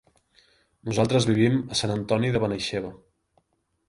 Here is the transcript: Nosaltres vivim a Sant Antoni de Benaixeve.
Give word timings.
Nosaltres 0.89 1.27
vivim 1.29 1.57
a 1.59 1.77
Sant 1.81 1.93
Antoni 1.97 2.31
de 2.37 2.41
Benaixeve. 2.45 2.91